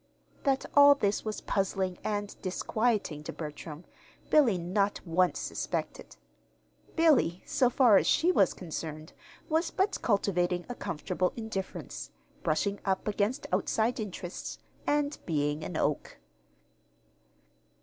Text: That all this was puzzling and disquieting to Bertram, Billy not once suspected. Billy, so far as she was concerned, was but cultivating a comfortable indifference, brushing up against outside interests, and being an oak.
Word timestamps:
That 0.45 0.65
all 0.73 0.95
this 0.95 1.23
was 1.23 1.41
puzzling 1.41 1.99
and 2.03 2.35
disquieting 2.41 3.23
to 3.25 3.31
Bertram, 3.31 3.85
Billy 4.31 4.57
not 4.57 4.99
once 5.05 5.37
suspected. 5.37 6.15
Billy, 6.95 7.43
so 7.45 7.69
far 7.69 7.97
as 7.97 8.07
she 8.07 8.31
was 8.31 8.55
concerned, 8.55 9.13
was 9.47 9.69
but 9.69 10.01
cultivating 10.01 10.65
a 10.67 10.73
comfortable 10.73 11.33
indifference, 11.35 12.09
brushing 12.41 12.79
up 12.83 13.07
against 13.07 13.45
outside 13.53 13.99
interests, 13.99 14.57
and 14.87 15.19
being 15.27 15.63
an 15.63 15.77
oak. 15.77 16.17